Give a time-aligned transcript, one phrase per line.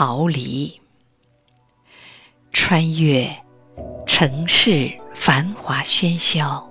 [0.00, 0.80] 逃离，
[2.52, 3.36] 穿越
[4.06, 6.70] 城市繁华喧嚣，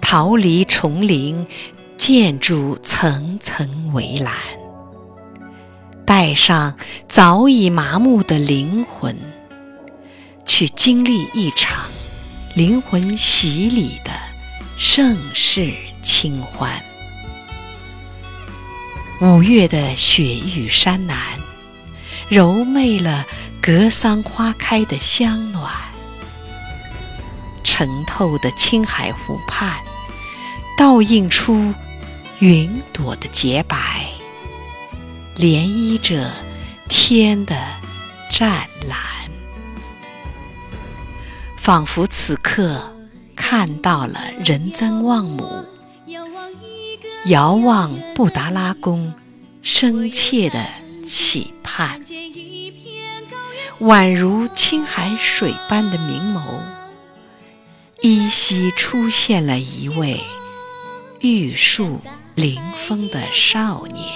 [0.00, 1.46] 逃离丛林
[1.96, 4.34] 建筑层层围栏，
[6.04, 6.76] 带上
[7.06, 9.16] 早已麻木的灵魂，
[10.44, 11.88] 去经历一场
[12.56, 14.10] 灵魂洗礼的
[14.76, 16.82] 盛世清欢。
[19.20, 21.38] 五月的雪域山南，
[22.32, 23.26] 柔媚了
[23.60, 25.68] 格桑花开的香暖；
[27.62, 29.78] 澄透的青海湖畔，
[30.78, 31.74] 倒映出
[32.38, 34.06] 云朵的洁白，
[35.36, 36.30] 涟漪着
[36.88, 37.54] 天的
[38.30, 38.98] 湛蓝，
[41.58, 42.94] 仿佛此刻
[43.36, 45.66] 看到了仁增旺姆。
[47.26, 49.12] 遥望布达拉宫，
[49.60, 50.64] 深切的
[51.06, 52.00] 期盼，
[53.82, 56.40] 宛如青海水般的明眸，
[58.00, 60.20] 依稀出现了一位
[61.18, 62.00] 玉树
[62.36, 64.06] 临风的少年，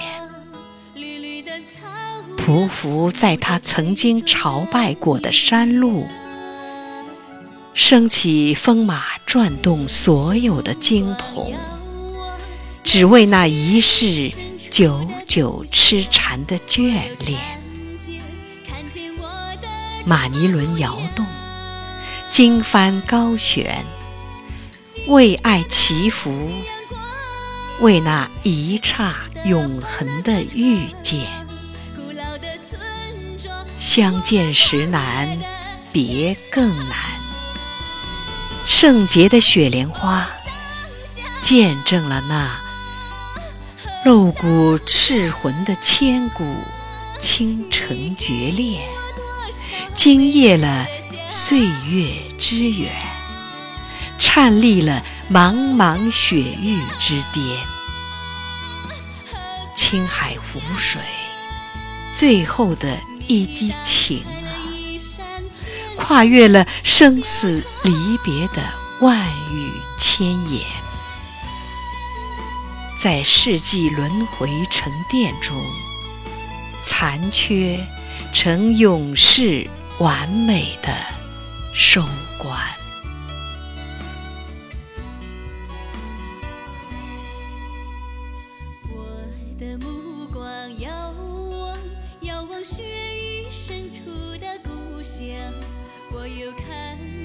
[2.37, 6.07] 匍匐在他曾经朝拜过的山路，
[7.73, 11.53] 升起风马转动所有的经筒。
[12.85, 14.31] 只为那一世
[14.71, 17.37] 久久痴缠的眷恋，
[20.07, 21.25] 马尼轮摇动，
[22.29, 23.85] 经幡高悬，
[25.07, 26.49] 为爱祈福，
[27.81, 31.19] 为那一刹永恒的遇见。
[33.77, 35.37] 相见时难，
[35.91, 36.97] 别更难。
[38.65, 40.25] 圣洁的雪莲花，
[41.41, 42.61] 见证了那。
[44.05, 46.45] 露骨赤魂的千古
[47.19, 48.81] 倾城绝恋，
[49.97, 50.85] 惊艳了
[51.27, 52.91] 岁月之远，
[54.19, 57.43] 颤栗了茫茫雪域之巅。
[59.75, 61.01] 青海湖水，
[62.13, 62.95] 最后的
[63.27, 64.53] 一滴情啊，
[65.97, 68.61] 跨越了生死离别的
[69.01, 70.61] 万语千言。
[73.01, 75.59] 在世纪轮回沉淀中，
[76.83, 77.83] 残缺
[78.31, 79.67] 成永世
[79.99, 80.93] 完美的
[81.73, 82.03] 收
[82.37, 82.55] 官。
[88.91, 89.07] 我
[89.59, 91.11] 的目光遥
[91.49, 91.75] 望，
[92.21, 95.25] 遥望雪域深处的故乡，
[96.11, 97.16] 我又看见，看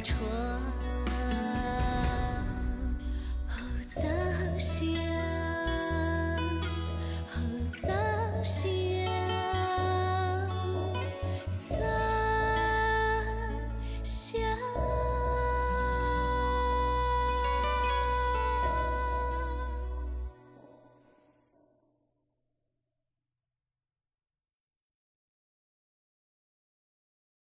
[0.00, 0.95] 窗。